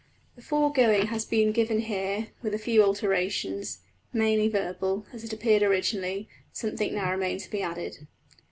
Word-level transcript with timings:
The 0.35 0.41
foregoing 0.41 1.05
has 1.09 1.25
been 1.25 1.51
given 1.51 1.81
here 1.81 2.29
with 2.41 2.55
a 2.55 2.57
few 2.57 2.81
alterations, 2.81 3.81
mainly 4.11 4.47
verbal, 4.47 5.05
as 5.13 5.23
it 5.23 5.31
appeared 5.31 5.61
originally: 5.61 6.27
something 6.51 6.95
now 6.95 7.11
remains 7.11 7.43
to 7.43 7.51
be 7.51 7.61
added. 7.61 8.07